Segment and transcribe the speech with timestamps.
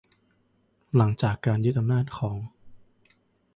[0.95, 2.37] หลังจากการยึดอำนาจของ